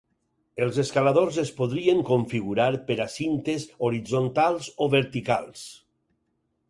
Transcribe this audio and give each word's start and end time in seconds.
Els 0.67 0.77
escaladors 0.83 1.35
es 1.43 1.51
podrien 1.59 2.01
configurar 2.07 2.67
per 2.87 2.97
a 3.05 3.07
cintes 3.17 3.67
horitzontals 3.89 4.71
o 4.87 4.89
verticals. 4.95 5.67